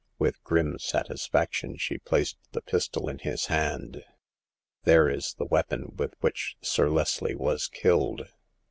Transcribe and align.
With 0.17 0.41
grim 0.43 0.79
satisfaction 0.79 1.77
she 1.77 1.99
placed 1.99 2.39
the 2.53 2.63
pistol 2.63 3.07
in 3.07 3.19
his 3.19 3.45
hand. 3.53 4.03
'* 4.41 4.83
There 4.83 5.07
is 5.07 5.35
the 5.35 5.45
weapon 5.45 5.93
with 5.95 6.15
which 6.21 6.57
Sir 6.63 6.89
Leslie 6.89 7.35
was 7.35 7.67
killed 7.67 8.27